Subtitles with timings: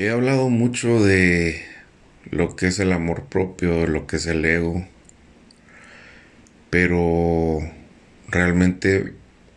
[0.00, 1.60] He hablado mucho de
[2.30, 4.86] lo que es el amor propio, lo que es el ego,
[6.70, 7.58] pero
[8.28, 9.14] realmente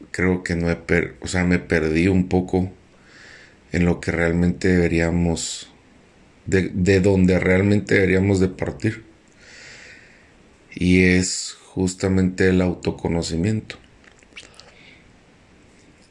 [0.09, 0.79] creo que no he,
[1.21, 2.71] o sea, me perdí un poco
[3.71, 5.72] en lo que realmente deberíamos,
[6.47, 9.03] de, de donde realmente deberíamos de partir.
[10.73, 13.76] Y es justamente el autoconocimiento.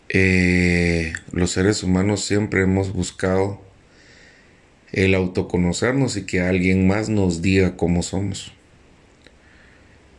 [0.08, 3.68] Eh, los seres humanos siempre hemos buscado
[4.92, 8.52] el autoconocernos y que alguien más nos diga cómo somos.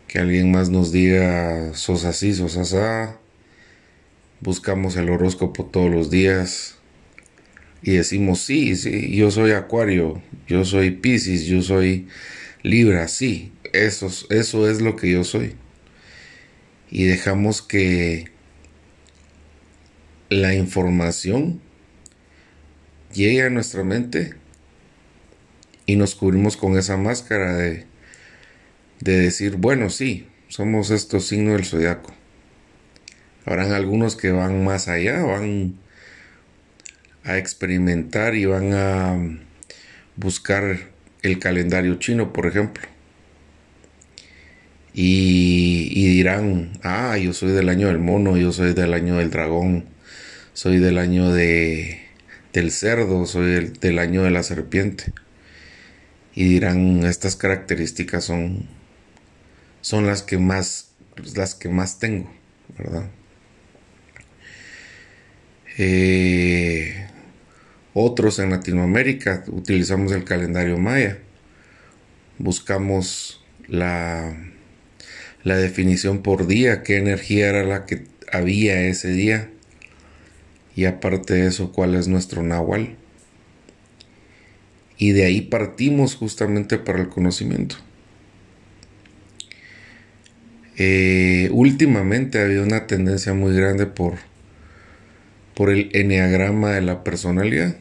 [0.07, 3.17] Que alguien más nos diga, sos así, sos asá.
[4.39, 6.77] Buscamos el horóscopo todos los días
[7.83, 12.07] y decimos, sí, sí, yo soy Acuario, yo soy Pisces, yo soy
[12.63, 15.55] Libra, sí, eso, eso es lo que yo soy.
[16.89, 18.25] Y dejamos que
[20.29, 21.59] la información
[23.13, 24.40] llegue a nuestra mente
[25.91, 27.85] y nos cubrimos con esa máscara de,
[29.01, 32.13] de decir, bueno, sí, somos estos signos del zodiaco.
[33.45, 35.75] Habrán algunos que van más allá, van
[37.25, 39.37] a experimentar y van a
[40.15, 40.79] buscar
[41.23, 42.87] el calendario chino, por ejemplo.
[44.93, 49.83] Y, dirán, ah, yo soy del año del mono, yo soy del año del dragón,
[50.53, 51.99] soy del año de,
[52.53, 55.11] del cerdo, soy del año de la serpiente
[56.33, 58.67] y dirán estas características son
[59.81, 60.91] son las que más
[61.35, 62.31] las que más tengo
[62.77, 63.09] verdad
[65.77, 67.07] eh,
[67.93, 71.19] otros en Latinoamérica utilizamos el calendario maya.
[72.37, 74.35] Buscamos la
[75.43, 79.49] la definición por día qué energía era la que había ese día.
[80.75, 82.95] Y aparte de eso cuál es nuestro nahual
[85.01, 87.75] y de ahí partimos justamente para el conocimiento.
[90.77, 94.19] Eh, últimamente ha habido una tendencia muy grande por,
[95.55, 97.77] por el enneagrama de la personalidad,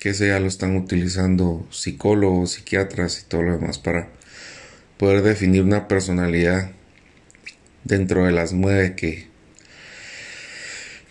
[0.00, 4.08] que ese ya lo están utilizando psicólogos, psiquiatras y todo lo demás para
[4.96, 6.72] poder definir una personalidad
[7.84, 9.28] dentro de las nueve que,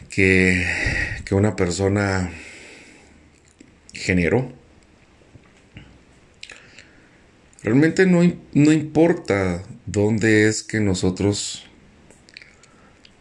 [0.10, 0.68] que,
[1.24, 2.30] que una persona
[3.94, 4.65] generó.
[7.66, 8.22] Realmente no,
[8.54, 11.66] no importa dónde es que nosotros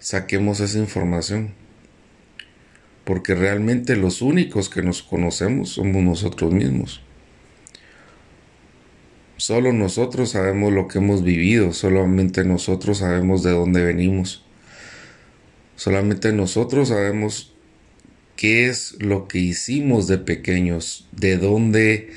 [0.01, 1.55] saquemos esa información.
[3.05, 7.01] Porque realmente los únicos que nos conocemos somos nosotros mismos.
[9.39, 14.45] Solo nosotros sabemos lo que hemos vivido, solamente nosotros sabemos de dónde venimos.
[15.75, 17.55] Solamente nosotros sabemos
[18.37, 22.11] qué es lo que hicimos de pequeños, de dónde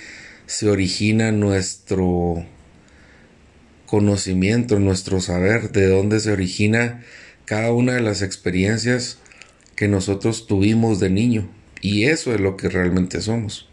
[0.47, 2.43] se origina nuestro
[3.85, 7.03] conocimiento, nuestro saber, de dónde se origina
[7.45, 9.19] cada una de las experiencias
[9.75, 11.49] que nosotros tuvimos de niño.
[11.81, 13.69] Y eso es lo que realmente somos.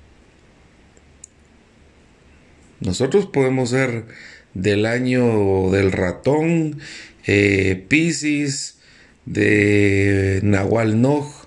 [2.81, 4.07] Nosotros podemos ser
[4.53, 6.81] del año del ratón,
[7.27, 8.79] eh, Pisces,
[9.27, 11.47] de Nahual Noj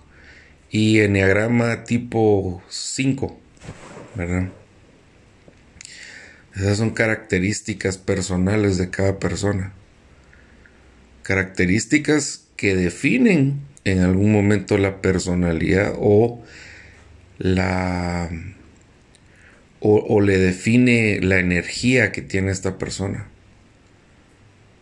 [0.71, 3.39] y Enneagrama tipo 5,
[4.15, 4.49] ¿verdad?
[6.57, 9.73] Esas son características personales de cada persona.
[11.21, 16.43] Características que definen en algún momento la personalidad o
[17.37, 18.31] la
[19.79, 23.27] o, le define la energía que tiene esta persona.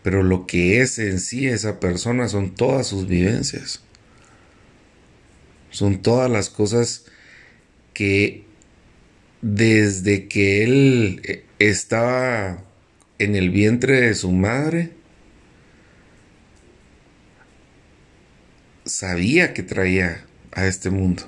[0.02, 3.82] Pero lo que es en sí esa persona son todas sus vivencias.
[5.70, 7.04] Son todas las cosas
[7.92, 8.45] que
[9.42, 12.64] desde que él eh, estaba
[13.18, 14.92] en el vientre de su madre,
[18.84, 21.24] sabía que traía a este mundo.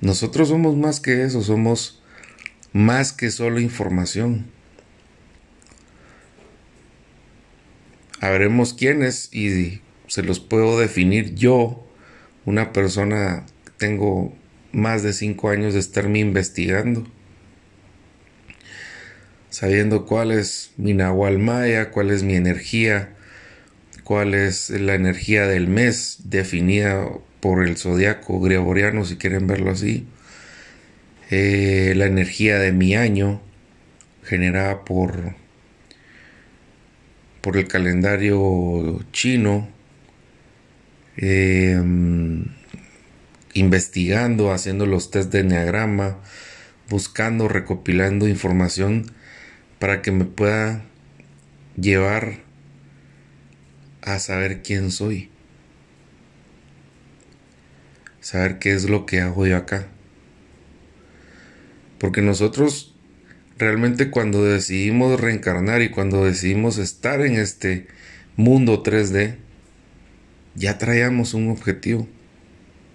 [0.00, 2.02] Nosotros somos más que eso, somos
[2.72, 4.46] más que solo información.
[8.20, 11.86] Habremos quiénes y se los puedo definir yo,
[12.44, 13.46] una persona,
[13.78, 14.34] tengo
[14.72, 17.06] más de cinco años de estarme investigando
[19.50, 23.10] sabiendo cuál es mi Nahual Maya, cuál es mi energía,
[24.04, 27.06] cuál es la energía del mes definida
[27.40, 30.06] por el zodiaco gregoriano, si quieren verlo así,
[31.30, 33.42] eh, la energía de mi año
[34.24, 35.34] generada por
[37.40, 39.68] por el calendario chino,
[41.16, 42.44] em,
[43.54, 46.18] investigando, haciendo los test de enneagrama,
[46.88, 49.06] buscando, recopilando información
[49.78, 50.84] para que me pueda
[51.76, 52.40] llevar
[54.02, 55.30] a saber quién soy.
[58.20, 59.88] Saber qué es lo que hago yo acá.
[61.98, 62.94] Porque nosotros
[63.58, 67.88] realmente cuando decidimos reencarnar y cuando decidimos estar en este
[68.36, 69.36] mundo 3D,
[70.54, 72.08] ya traíamos un objetivo.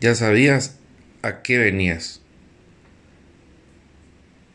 [0.06, 0.78] Ya sabías
[1.24, 2.22] a qué venías.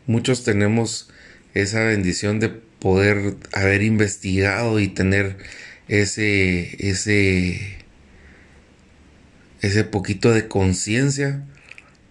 [0.06, 1.11] Muchos tenemos
[1.55, 5.38] esa bendición de poder haber investigado y tener
[5.88, 7.79] ese ese
[9.61, 11.43] ese poquito de conciencia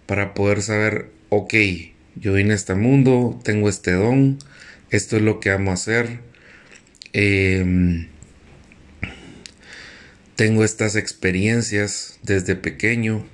[0.06, 1.54] para poder saber, ok,
[2.18, 4.38] yo vine a este mundo, tengo este don,
[4.90, 6.20] esto es lo que amo hacer,
[7.14, 8.10] em,
[10.40, 13.26] tengo estas experiencias desde pequeño,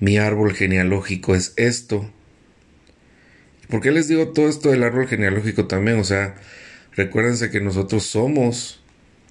[0.00, 2.12] mi árbol genealógico es esto.
[3.70, 5.98] ¿Por qué les digo todo esto del árbol genealógico también?
[5.98, 6.34] O sea,
[6.94, 8.84] recuérdense que nosotros somos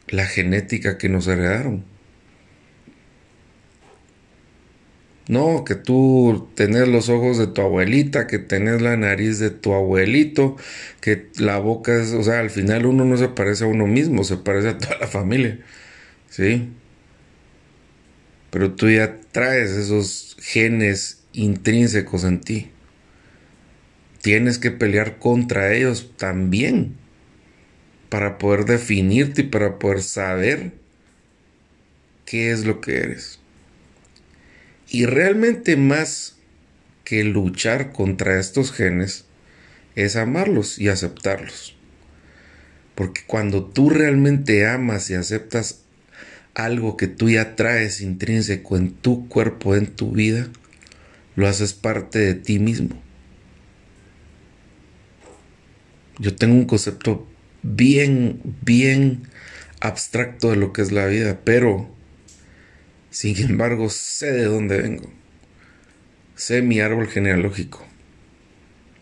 [0.08, 1.86] la genética que nos heredaron.
[5.28, 9.74] No, que tú tenés los ojos de tu abuelita, que tenés la nariz de tu
[9.74, 10.56] abuelito,
[11.02, 14.24] que la boca es, o sea, al final uno no se parece a uno mismo,
[14.24, 15.60] se parece a toda la familia.
[16.38, 16.70] ¿Sí?
[18.52, 22.70] Pero tú ya traes esos genes intrínsecos en ti.
[24.22, 26.96] Tienes que pelear contra ellos también
[28.10, 30.74] para poder definirte y para poder saber
[32.28, 33.40] qué es lo que eres.
[34.90, 36.38] Y realmente más
[37.04, 39.26] que luchar contra estos genes
[39.96, 41.76] es amarlos y aceptarlos.
[42.94, 45.87] Porque cuando tú realmente amas y aceptas
[46.58, 50.48] algo que tú ya traes intrínseco en tu cuerpo, en tu vida,
[51.36, 53.00] lo haces parte de ti mismo.
[56.18, 57.28] Yo tengo un concepto
[57.62, 59.22] bien, bien
[59.82, 61.94] abstracto de lo que es la vida, pero
[63.12, 65.14] sin embargo sé de dónde vengo.
[66.36, 67.86] Sé mi árbol genealógico.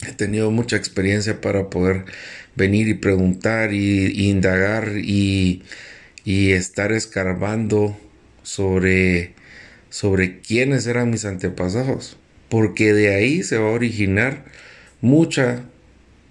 [0.06, 2.04] He tenido mucha experiencia para poder
[2.58, 5.64] venir y preguntar y, indagar y,
[6.26, 7.98] y, estar escarbando
[8.44, 9.34] sobre,
[9.90, 12.18] sobre quiénes eran mis antepasados.
[12.50, 14.46] Porque de ahí se va a originar
[15.02, 15.66] mucha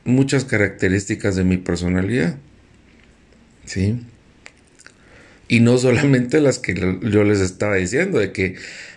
[0.05, 2.37] muchas características de mi personalidad.
[3.65, 3.99] ¿Sí?
[5.49, 8.57] Y no solamente las que yo les estaba diciendo, de que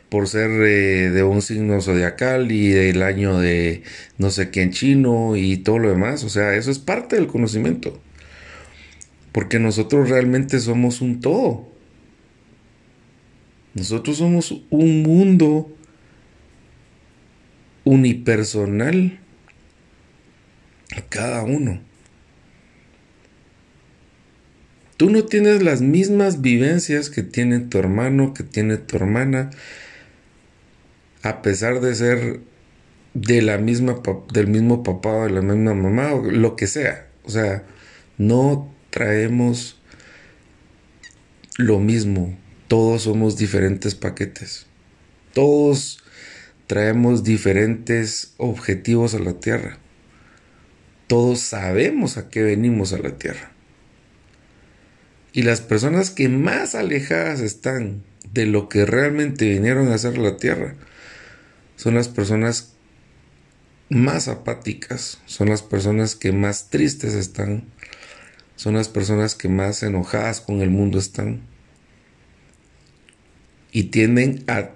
[0.10, 3.84] por ser eh, de un signo zodiacal y del año de
[4.18, 7.28] no sé qué en chino y todo lo demás, o sea, eso es parte del
[7.28, 8.02] conocimiento.
[9.38, 11.68] Porque nosotros realmente somos un todo.
[13.76, 15.72] Nosotros somos un mundo
[17.84, 19.20] unipersonal
[21.10, 21.80] cada uno.
[24.98, 29.52] Tú no tienes las mismas vivencias que tiene tu hermano, que tiene tu hermana,
[31.22, 32.40] a pesar de ser
[33.14, 34.02] de la misma
[34.34, 37.08] del mismo papá o de la misma mamá o lo que sea.
[37.24, 37.64] O sea,
[38.18, 39.80] no traemos
[41.58, 42.36] lo mismo.
[42.68, 44.66] Todos somos diferentes paquetes.
[45.34, 46.00] Todos
[46.66, 49.78] traemos diferentes objetivos a la tierra
[51.08, 53.52] todos sabemos a qué venimos a la tierra.
[55.32, 60.38] Y las personas que más alejadas están de lo que realmente vinieron a hacer la
[60.38, 60.76] tierra
[61.78, 62.74] son las personas
[63.90, 67.66] más apáticas, son las personas que más tristes están,
[68.58, 71.42] son las personas que más enojadas con el mundo están.
[73.72, 74.72] Y tienden a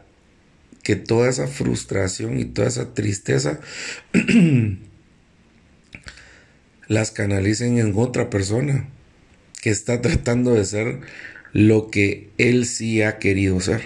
[0.83, 3.59] que toda esa frustración y toda esa tristeza
[6.87, 8.87] las canalicen en otra persona
[9.61, 10.99] que está tratando de ser
[11.51, 13.81] lo que él sí ha querido ser.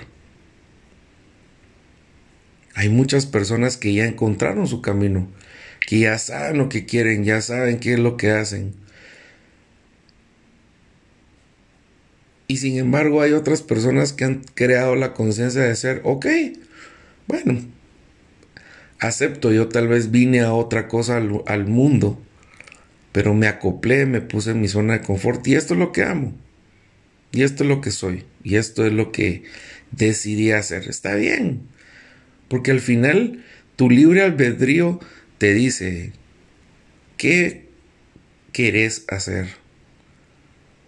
[2.73, 5.31] Hay muchas personas que ya encontraron su camino,
[5.87, 8.73] que ya saben lo que quieren, ya saben qué es lo que hacen.
[12.47, 16.25] Y sin embargo hay otras personas que han creado la conciencia de ser, ok,
[17.27, 17.59] bueno,
[18.99, 22.19] acepto, yo tal vez vine a otra cosa al, al mundo
[23.15, 26.03] pero me acoplé, me puse en mi zona de confort y esto es lo que
[26.03, 26.35] amo.
[27.31, 28.25] Y esto es lo que soy.
[28.43, 29.43] Y esto es lo que
[29.91, 30.89] decidí hacer.
[30.89, 31.61] Está bien.
[32.49, 33.41] Porque al final
[33.77, 34.99] tu libre albedrío
[35.37, 36.11] te dice,
[37.15, 37.69] ¿qué
[38.51, 39.47] querés hacer?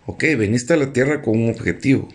[0.07, 2.07] Ok, veniste a la tierra con un objetivo.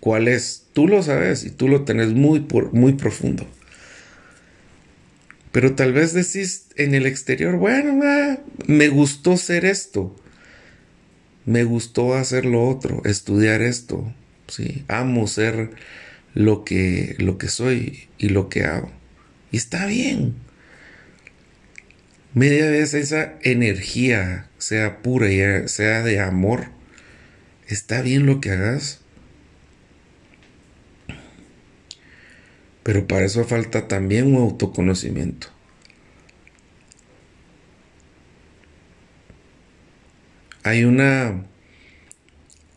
[0.00, 0.66] cuál es.
[0.72, 3.46] Tú lo sabes y tú lo tenés muy, muy profundo.
[5.52, 8.00] Pero tal vez decís en el exterior, bueno,
[8.66, 10.14] me gustó ser esto.
[11.44, 14.12] Me gustó hacer lo otro, estudiar esto.
[14.48, 15.70] Sí, amo ser
[16.34, 18.90] lo que, lo que soy y lo que hago.
[19.52, 20.34] Y está bien.
[22.34, 26.79] Media vez esa energía sea pura y sea de amor,
[27.74, 29.00] está bien lo que hagas.
[32.82, 35.48] Pero para eso falta también un autoconocimiento.
[40.62, 41.44] Hay una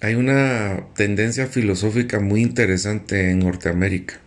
[0.01, 4.19] hay una tendencia filosófica muy interesante en Norteamérica.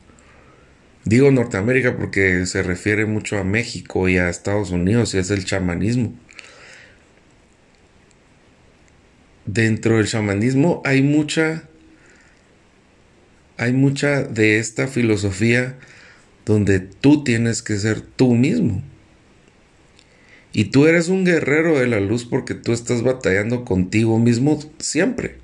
[1.05, 5.45] Digo Norteamérica porque se refiere mucho a México y a Estados Unidos y es el
[5.45, 6.15] chamanismo.
[9.47, 11.69] Dentro del chamanismo hay mucha
[13.59, 15.79] hay mucha de esta filosofía
[16.45, 18.83] donde tú tienes que ser tú mismo.
[20.53, 25.39] Y tú eres un guerrero de la luz porque tú estás batallando contigo mismo siempre.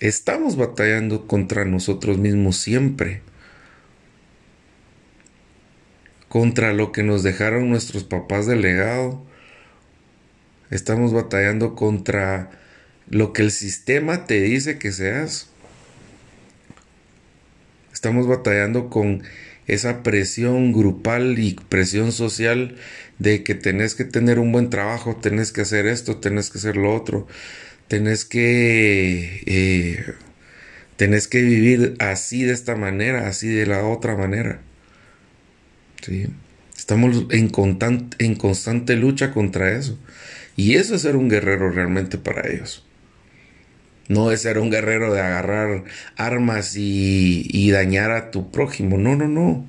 [0.00, 3.22] Estamos batallando contra nosotros mismos siempre.
[6.28, 9.24] Contra lo que nos dejaron nuestros papás de legado.
[10.70, 12.50] Estamos batallando contra
[13.08, 15.48] lo que el sistema te dice que seas.
[17.92, 19.22] Estamos batallando con
[19.66, 22.76] esa presión grupal y presión social
[23.18, 26.76] de que tenés que tener un buen trabajo, tenés que hacer esto, tenés que hacer
[26.76, 27.26] lo otro,
[27.88, 30.14] tenés que, eh,
[30.96, 34.60] tenés que vivir así de esta manera, así de la otra manera.
[36.02, 36.26] ¿Sí?
[36.76, 37.50] Estamos en,
[38.18, 39.98] en constante lucha contra eso.
[40.56, 42.84] Y eso es ser un guerrero realmente para ellos.
[44.08, 45.84] No es ser un guerrero de agarrar
[46.16, 48.98] armas y, dañar a tu prójimo.
[48.98, 49.66] No, no, no.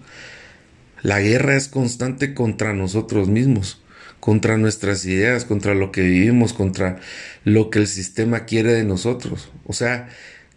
[1.01, 3.81] La guerra es constante contra nosotros mismos,
[4.19, 6.99] contra nuestras ideas, contra lo que vivimos, contra
[7.43, 9.49] lo que el sistema quiere de nosotros.
[9.65, 10.09] O sea,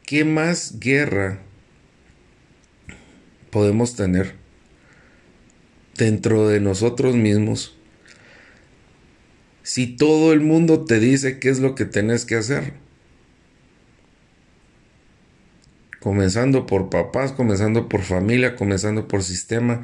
[0.06, 1.40] ¿qué más guerra
[3.50, 4.34] podemos tener
[5.96, 7.76] dentro de nosotros mismos
[9.62, 12.75] si todo el mundo te dice qué es lo que tenés que hacer?
[16.00, 19.83] comenzando por papás, comenzando por familia, comenzando por sistema,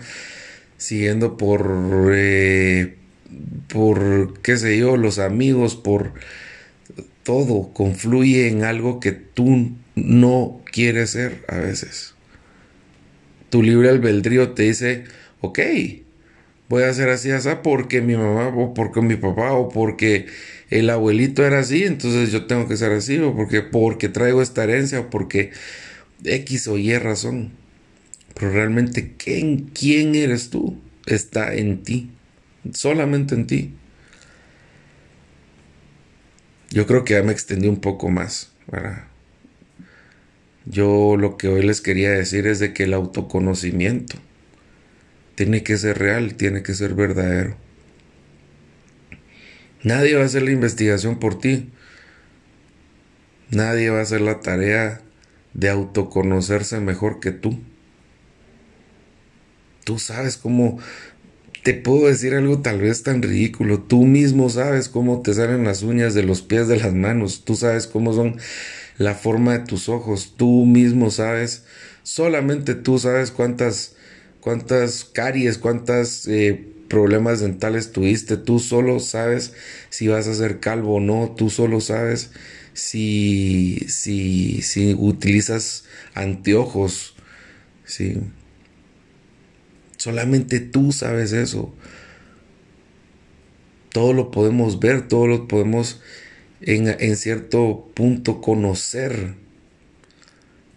[0.78, 2.96] siguiendo por, eh,
[3.68, 6.14] por, qué sé yo, los amigos, por
[7.22, 12.14] todo, confluye en algo que tú no quieres ser a veces.
[13.50, 15.04] Tu libre albedrío te dice,
[15.40, 15.58] ok,
[16.68, 20.26] voy a hacer así, así, porque mi mamá, o porque mi papá, o porque
[20.70, 24.64] el abuelito era así, entonces yo tengo que ser así, o porque, porque traigo esta
[24.64, 25.52] herencia, o porque
[26.24, 27.52] X o Y razón.
[28.34, 30.78] Pero realmente, ¿quién, quién eres tú?
[31.06, 32.10] Está en ti.
[32.72, 33.74] Solamente en ti.
[36.70, 38.52] Yo creo que ya me extendí un poco más.
[40.66, 44.18] Yo lo que hoy les quería decir es de que el autoconocimiento
[45.36, 47.56] tiene que ser real, tiene que ser verdadero.
[49.84, 51.70] Nadie va a hacer la investigación por ti.
[53.50, 55.02] Nadie va a hacer la tarea
[55.54, 57.60] de autoconocerse mejor que tú.
[59.84, 60.78] Tú sabes cómo,
[61.66, 65.82] te puedo decir algo tal vez tan ridículo, tú mismo sabes cómo te salen las
[65.82, 68.36] uñas de los pies de las manos, tú sabes cómo son
[68.98, 71.64] la forma de tus ojos, tú mismo sabes,
[72.04, 73.95] solamente tú sabes cuántas,
[74.40, 76.26] cuántas caries, cuántas...
[76.28, 79.52] Eh, problemas dentales tuviste, tú solo sabes
[79.90, 82.30] si vas a ser calvo o no, tú solo sabes
[82.72, 87.14] si, si, si utilizas anteojos,
[87.84, 88.18] ¿sí?
[89.96, 91.74] Solamente tú sabes eso.
[93.92, 96.02] Todo lo podemos ver, todo lo podemos
[96.60, 99.34] en, en cierto punto conocer.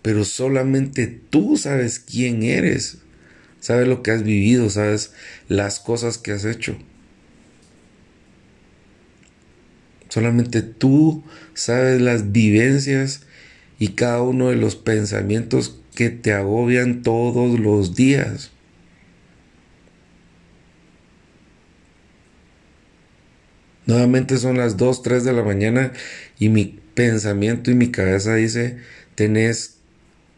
[0.01, 2.99] Pero solamente tú sabes quién eres.
[3.59, 5.13] Sabes lo que has vivido, sabes
[5.47, 6.77] las cosas que has hecho.
[10.09, 11.23] Solamente tú
[11.53, 13.21] sabes las vivencias
[13.77, 18.51] y cada uno de los pensamientos que te agobian todos los días.
[23.85, 25.93] Nuevamente son las 2, 3 de la mañana
[26.37, 28.77] y mi pensamiento y mi cabeza dice,
[29.15, 29.77] tenés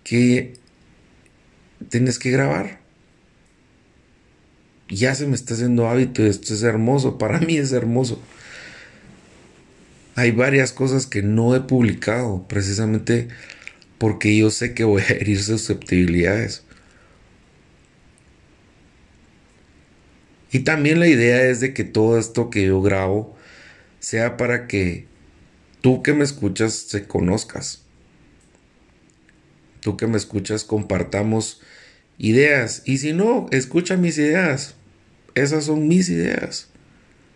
[0.03, 0.53] que,
[1.89, 2.80] tenés que grabar.
[4.91, 8.21] Ya se me está haciendo hábito, esto es hermoso, para mí es hermoso
[10.15, 13.29] hay varias cosas que no he publicado precisamente
[13.97, 16.63] porque yo sé que voy a herir susceptibilidades.
[20.51, 23.37] Y también la idea es de que todo esto que yo grabo
[23.99, 25.07] sea para que
[25.79, 27.83] tú que me escuchas se conozcas.
[29.79, 31.61] Tú que me escuchas compartamos
[32.17, 32.81] ideas.
[32.85, 34.75] Y si no, escucha mis ideas.
[35.35, 36.69] Esas son mis ideas.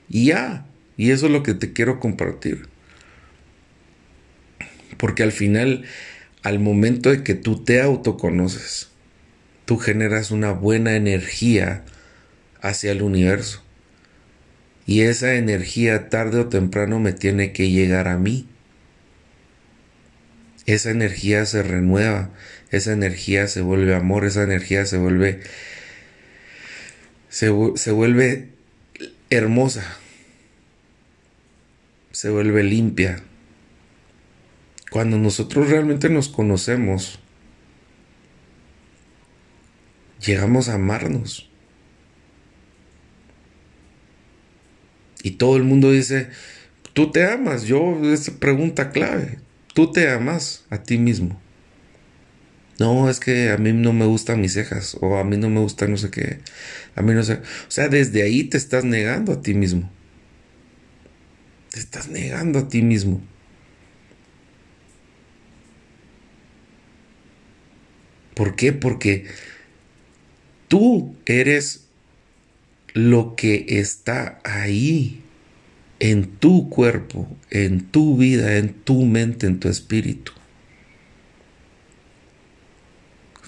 [0.10, 0.66] Y ya.
[0.98, 2.68] Y eso es lo que te quiero compartir.
[4.98, 5.86] Porque al final,
[6.44, 8.90] al momento de que tú te autoconoces,
[9.66, 11.84] tú generas una buena energía
[12.62, 13.62] hacia el universo.
[14.86, 18.48] Y esa energía tarde o temprano me tiene que llegar a mí.
[20.66, 22.32] Esa energía se renueva,
[22.72, 25.42] esa energía se vuelve amor, esa energía se vuelve
[27.36, 28.48] se, se vuelve
[29.30, 29.84] hermosa,
[32.14, 33.22] se vuelve limpia.
[34.90, 37.20] Cuando nosotros realmente nos conocemos,
[40.26, 41.50] llegamos a amarnos.
[45.24, 46.30] Y todo el mundo dice,
[46.94, 47.64] tú te amas.
[47.64, 49.40] Yo, esa pregunta clave,
[49.74, 51.38] tú te amas a ti mismo.
[52.80, 55.62] No, es que a mí no me gustan mis cejas o a mí no me
[55.62, 56.40] gusta no sé qué.
[56.96, 57.36] A mí no sé.
[57.36, 59.90] O sea, desde ahí te estás negando a ti mismo.
[61.72, 63.22] Te estás negando a ti mismo.
[68.34, 68.74] ¿Por qué?
[68.74, 69.26] Porque
[70.68, 71.86] tú eres
[72.94, 75.22] lo que está ahí
[76.00, 80.34] en tu cuerpo, en tu vida, en tu mente, en tu espíritu.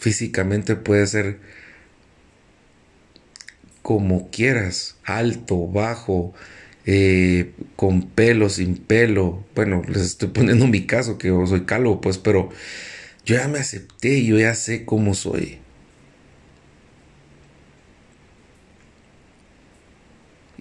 [0.08, 1.38] Físicamente puede ser
[3.82, 6.34] como quieras, alto, bajo,
[6.86, 9.44] eh, con pelo, sin pelo.
[9.54, 12.48] Bueno, les estoy poniendo mi caso, que yo soy calvo, pues, pero
[13.26, 15.58] yo ya me acepté, yo ya sé cómo soy.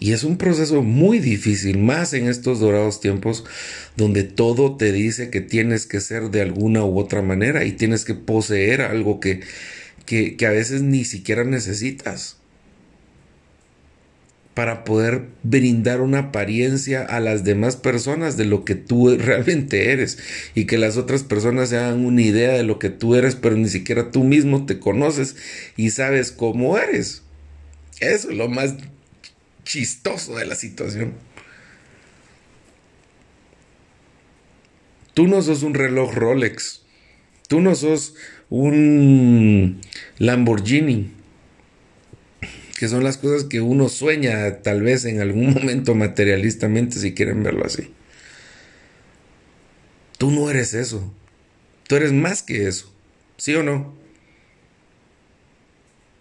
[0.06, 3.44] Y es un proceso muy difícil, más en estos dorados tiempos
[3.96, 8.04] donde todo te dice que tienes que ser de alguna u otra manera y tienes
[8.04, 9.40] que poseer algo que,
[10.04, 12.36] que, a veces ni siquiera necesitas
[14.54, 20.18] para poder brindar una apariencia a las demás personas de lo que tú realmente eres
[20.54, 23.56] y que las otras personas se hagan una idea de lo que tú eres, pero
[23.56, 25.34] ni siquiera tú mismo te conoces
[25.76, 27.22] y sabes cómo eres.
[27.98, 28.76] Eso es lo más
[29.66, 31.12] chistoso de la situación.
[35.12, 36.82] Tú no sos un reloj Rolex.
[37.48, 38.14] Tú no sos
[38.48, 39.80] un
[40.18, 41.12] Lamborghini.
[42.78, 47.42] Que son las cosas que uno sueña tal vez en algún momento materialistamente si quieren
[47.42, 47.92] verlo así.
[50.18, 51.12] Tú no eres eso.
[51.88, 52.92] Tú eres más que eso.
[53.36, 53.94] ¿Sí o no?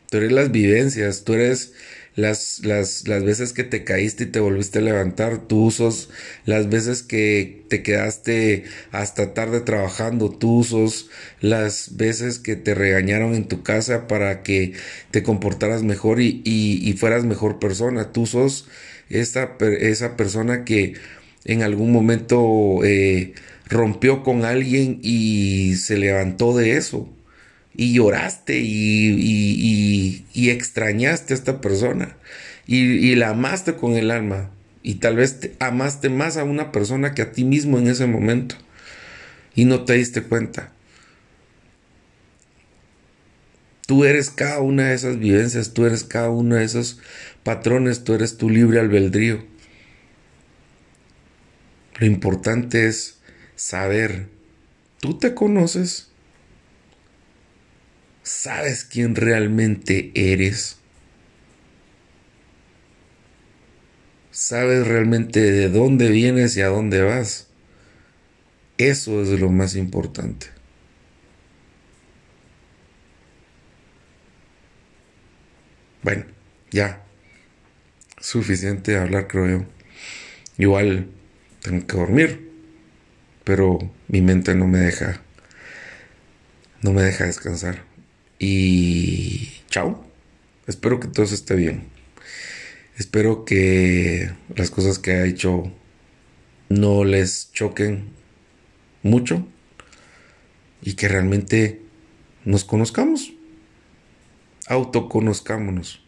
[0.10, 1.74] Tú eres las vivencias, tú eres
[2.16, 6.10] las, las, las veces que te caíste y te volviste a levantar, tú usos
[6.46, 11.10] las veces que te quedaste hasta tarde trabajando, tú usos
[11.42, 14.74] las veces que te regañaron en tu casa para que
[15.12, 18.68] te comportaras mejor y, y, fueras mejor persona, tú sos
[19.10, 20.94] esa, esa persona que
[21.44, 23.34] en algún momento eh,
[23.68, 27.10] rompió con alguien y se levantó de eso
[27.78, 32.16] y lloraste y, y, extrañaste a esta persona
[32.68, 34.52] y, la amaste con el alma
[34.84, 38.08] y tal vez te amaste más a una persona que a ti mismo en ese
[38.08, 38.56] momento
[39.56, 40.72] y no te diste cuenta.
[43.88, 47.00] Tú eres cada una de esas vivencias, tú eres cada uno de esos
[47.44, 49.46] patrones, tú eres tu libre albedrío.
[52.00, 53.20] Lo importante es
[53.56, 54.28] saber,
[55.00, 56.10] ¿tú te conoces?
[58.26, 60.78] ¿Sabes quién realmente eres?
[64.32, 67.48] ¿Sabes realmente de dónde vienes y a dónde vas?
[68.80, 70.48] Eso es lo más importante.
[76.02, 76.26] Bueno,
[76.72, 77.04] ya.
[78.20, 79.66] Suficiente hablar, creo yo.
[80.58, 81.10] Igual
[81.62, 82.52] tengo que dormir,
[83.44, 85.22] pero mi mente no me deja
[86.82, 87.95] no me deja descansar.
[88.40, 90.06] Y chao.
[90.68, 91.88] Espero que todo esté bien.
[92.98, 95.72] Espero que las cosas que ha hecho
[96.70, 98.10] no les choquen
[99.04, 99.46] mucho
[100.82, 101.82] y que realmente
[102.46, 103.34] nos conozcamos.
[104.68, 106.02] Autoconozcámonos.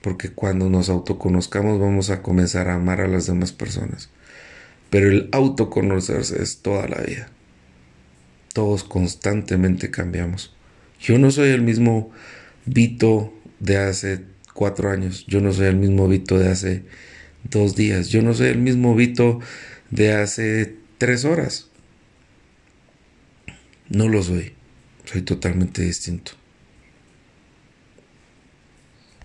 [0.00, 4.10] Porque cuando nos autoconozcamos vamos a comenzar a amar a las demás personas.
[4.88, 7.28] Pero el autoconocerse es toda la vida.
[8.54, 10.54] Todos constantemente cambiamos.
[11.00, 12.10] Yo no soy el mismo
[12.66, 14.20] Vito de hace
[14.54, 15.24] cuatro años.
[15.26, 16.82] Yo no soy el mismo Vito de hace
[17.44, 18.08] dos días.
[18.08, 19.40] Yo no soy el mismo Vito
[19.90, 21.68] de hace tres horas.
[23.88, 24.52] No lo soy.
[25.04, 26.39] Soy totalmente distinto.